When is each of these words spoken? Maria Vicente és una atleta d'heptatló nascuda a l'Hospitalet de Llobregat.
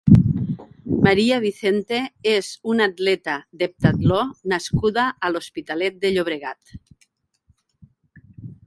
Maria 1.07 1.35
Vicente 1.43 1.99
és 2.31 2.49
una 2.73 2.87
atleta 2.93 3.35
d'heptatló 3.61 4.19
nascuda 4.55 5.07
a 5.29 5.33
l'Hospitalet 5.35 6.03
de 6.07 6.15
Llobregat. 6.17 6.77